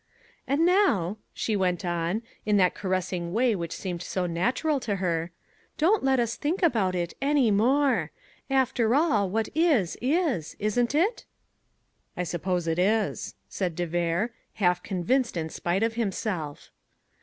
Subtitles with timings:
[0.47, 5.29] "And now," she went on, in that caressing way which seemed so natural to her,
[5.77, 8.09] "don't let us think about it any more!
[8.49, 11.25] After all, what is is, isn't it?"
[12.17, 16.71] "I suppose it is," said de Vere, half convinced in spite of himself.